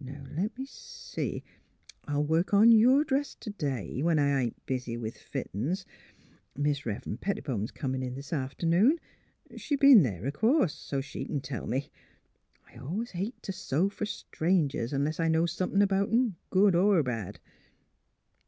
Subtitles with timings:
[0.00, 1.44] Now le' me see;
[2.06, 5.86] I'll work on your dress t' day— ^when I ain't busy with fittin's....
[6.56, 8.98] Mis' Eeveren' Pettibone's comin' in this aft 'noon.
[9.56, 11.92] She's b'en there o' course; so she c'n tell me.
[12.66, 17.04] I always hate t' sew fer strangers, unless I know somethin' 'bout 'em, good er
[17.04, 17.38] bad."